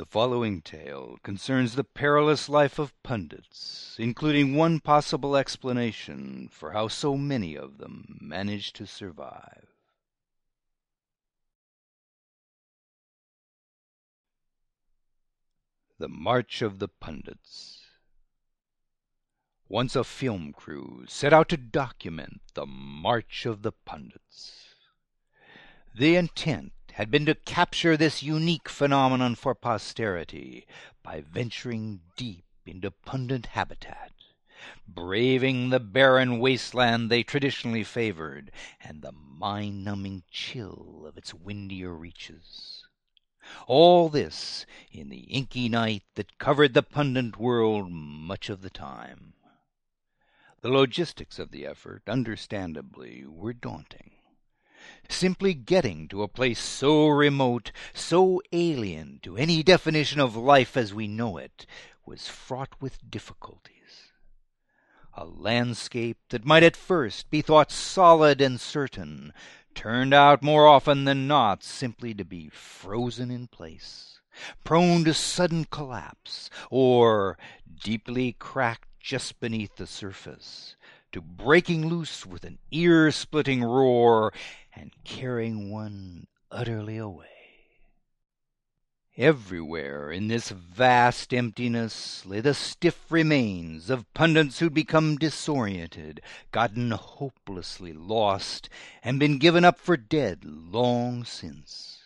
[0.00, 6.88] The following tale concerns the perilous life of pundits, including one possible explanation for how
[6.88, 9.66] so many of them manage to survive.
[15.98, 17.84] The March of the Pundits
[19.68, 24.76] Once a film crew set out to document the March of the Pundits.
[25.94, 30.66] The intent had been to capture this unique phenomenon for posterity
[31.02, 34.12] by venturing deep into pundit habitat,
[34.86, 41.94] braving the barren wasteland they traditionally favored, and the mind numbing chill of its windier
[41.94, 42.86] reaches.
[43.66, 49.34] All this in the inky night that covered the pundit world much of the time.
[50.60, 54.12] The logistics of the effort, understandably, were daunting.
[55.10, 60.94] Simply getting to a place so remote, so alien to any definition of life as
[60.94, 61.66] we know it,
[62.06, 64.12] was fraught with difficulties.
[65.14, 69.32] A landscape that might at first be thought solid and certain
[69.74, 74.20] turned out more often than not simply to be frozen in place,
[74.62, 77.36] prone to sudden collapse, or
[77.82, 80.76] deeply cracked just beneath the surface,
[81.12, 84.32] to breaking loose with an ear splitting roar
[84.74, 87.26] and carrying one utterly away.
[89.16, 96.22] Everywhere in this vast emptiness lay the stiff remains of pundits who'd become disoriented,
[96.52, 98.70] gotten hopelessly lost,
[99.02, 101.99] and been given up for dead long since.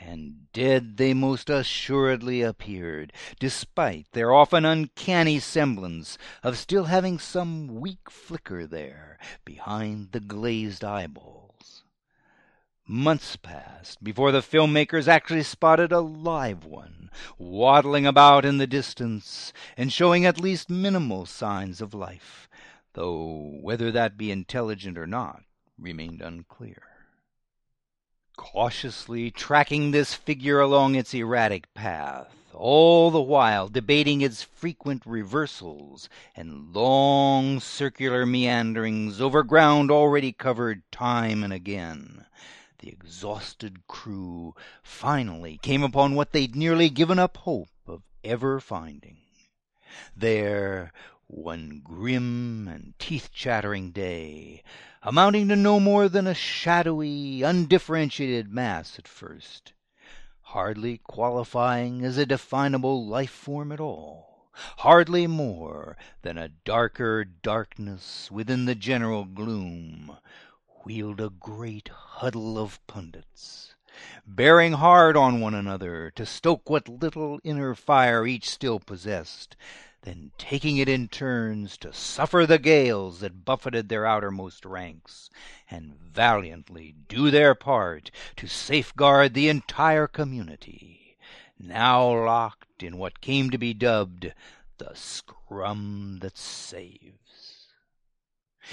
[0.00, 7.80] And dead they most assuredly appeared, despite their often uncanny semblance of still having some
[7.80, 11.84] weak flicker there behind the glazed eyeballs.
[12.86, 19.52] Months passed before the filmmakers actually spotted a live one waddling about in the distance
[19.76, 22.48] and showing at least minimal signs of life,
[22.94, 25.42] though whether that be intelligent or not
[25.78, 26.97] remained unclear.
[28.38, 36.08] Cautiously tracking this figure along its erratic path, all the while debating its frequent reversals
[36.36, 42.26] and long circular meanderings over ground already covered time and again,
[42.78, 49.16] the exhausted crew finally came upon what they'd nearly given up hope of ever finding.
[50.16, 50.92] There,
[51.30, 54.62] one grim and teeth chattering day,
[55.02, 59.74] amounting to no more than a shadowy, undifferentiated mass at first,
[60.40, 68.30] hardly qualifying as a definable life form at all, hardly more than a darker darkness
[68.30, 70.16] within the general gloom,
[70.82, 73.74] wheeled a great huddle of pundits,
[74.26, 79.54] bearing hard on one another to stoke what little inner fire each still possessed,
[80.08, 85.28] then taking it in turns to suffer the gales that buffeted their outermost ranks,
[85.70, 91.18] and valiantly do their part to safeguard the entire community,
[91.58, 94.32] now locked in what came to be dubbed
[94.78, 97.47] the scrum that saves.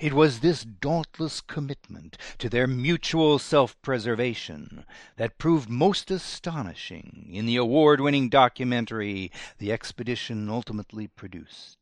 [0.00, 4.84] It was this dauntless commitment to their mutual self preservation
[5.16, 11.78] that proved most astonishing in the award winning documentary the expedition ultimately produced.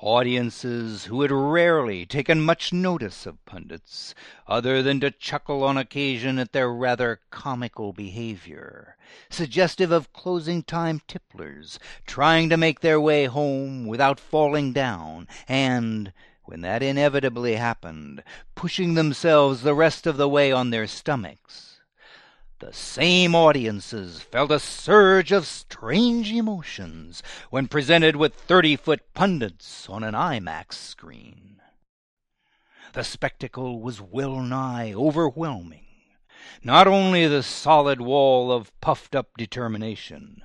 [0.00, 4.14] Audiences who had rarely taken much notice of pundits,
[4.46, 8.96] other than to chuckle on occasion at their rather comical behavior,
[9.30, 16.12] suggestive of closing time tipplers trying to make their way home without falling down, and
[16.46, 18.22] when that inevitably happened,
[18.54, 21.80] pushing themselves the rest of the way on their stomachs,
[22.58, 29.88] the same audiences felt a surge of strange emotions when presented with thirty foot pundits
[29.90, 31.60] on an IMAX screen.
[32.94, 35.84] The spectacle was well nigh overwhelming.
[36.62, 40.42] Not only the solid wall of puffed up determination,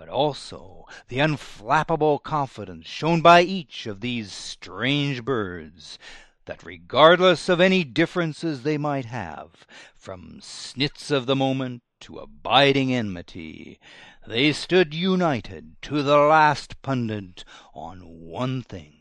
[0.00, 5.98] but also the unflappable confidence shown by each of these strange birds,
[6.46, 12.94] that regardless of any differences they might have, from snits of the moment to abiding
[12.94, 13.78] enmity,
[14.26, 17.44] they stood united to the last pundit
[17.74, 18.94] on one thing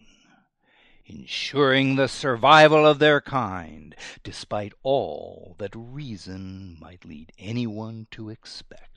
[1.06, 8.89] ensuring the survival of their kind, despite all that reason might lead anyone to expect.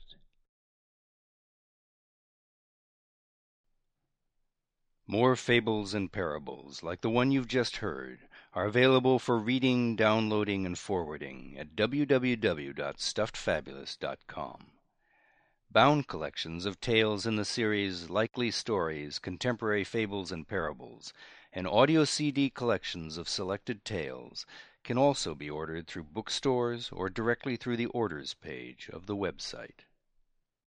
[5.13, 10.65] More fables and parables like the one you've just heard are available for reading, downloading,
[10.65, 14.71] and forwarding at www.stuffedfabulist.com.
[15.69, 21.13] Bound collections of tales in the series Likely Stories, Contemporary Fables and Parables
[21.51, 24.47] and audio CD collections of selected tales
[24.83, 29.85] can also be ordered through bookstores or directly through the orders page of the website.